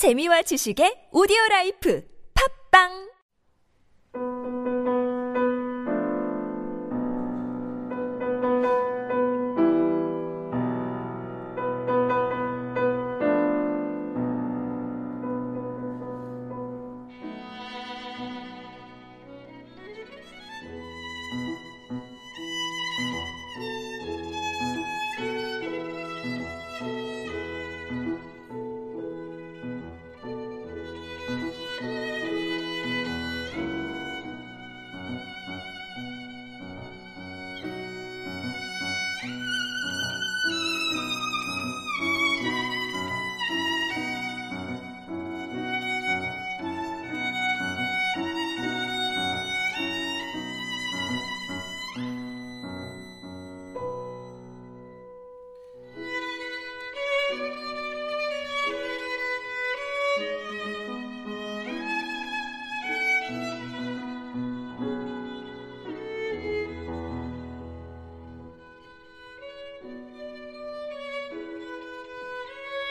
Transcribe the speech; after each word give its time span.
재미와 0.00 0.40
지식의 0.48 1.12
오디오 1.12 1.36
라이프. 1.50 2.00
팝빵 2.32 3.09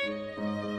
Música 0.10 0.79